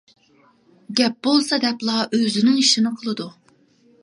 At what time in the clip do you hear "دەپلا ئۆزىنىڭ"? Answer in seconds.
1.67-2.59